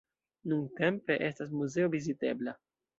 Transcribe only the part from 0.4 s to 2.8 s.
Nuntempe estas muzeo vizitebla.